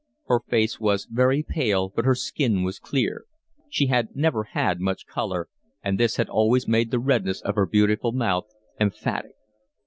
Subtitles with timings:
[0.25, 3.25] Her face was very pale, but her skin was clear:
[3.69, 5.47] she had never had much colour,
[5.83, 8.45] and this had always made the redness of her beautiful mouth
[8.79, 9.33] emphatic.